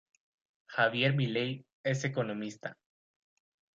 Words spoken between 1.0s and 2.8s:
Milei es economista.